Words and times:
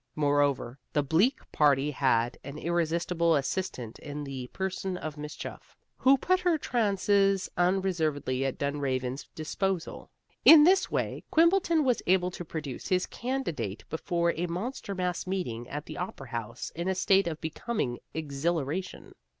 Moreover, 0.15 0.79
the 0.93 1.03
Bleak 1.03 1.41
party 1.51 1.91
had 1.91 2.39
an 2.43 2.57
irresistible 2.57 3.35
assistant 3.35 3.99
in 3.99 4.23
the 4.23 4.47
person 4.47 4.97
of 4.97 5.15
Miss 5.15 5.35
Chuff, 5.35 5.77
who 5.97 6.17
put 6.17 6.39
her 6.39 6.57
trances 6.57 7.47
unreservedly 7.55 8.43
at 8.43 8.57
Dunraven's 8.57 9.27
disposal. 9.35 10.09
In 10.43 10.63
this 10.63 10.89
way 10.89 11.23
Quimbleton 11.31 11.83
was 11.83 12.01
able 12.07 12.31
to 12.31 12.43
produce 12.43 12.87
his 12.87 13.05
candidate 13.05 13.83
before 13.91 14.31
a 14.35 14.47
monster 14.47 14.95
mass 14.95 15.27
meeting 15.27 15.69
at 15.69 15.85
the 15.85 15.97
Opera 15.99 16.29
House 16.29 16.71
in 16.73 16.87
a 16.87 16.95
state 16.95 17.27
of 17.27 17.39
becoming 17.39 17.99
exhilaration. 18.15 19.13